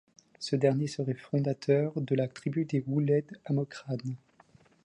[0.39, 4.15] Ce dernier serait le fondateur de la tribu des Ouled Amokrane.